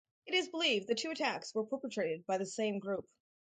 [0.25, 3.07] It is believed the two attacks were perpetrated by the same group.